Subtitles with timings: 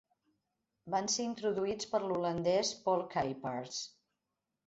[0.93, 3.77] Van ser introduïts per l'holandès Paul Kuypers.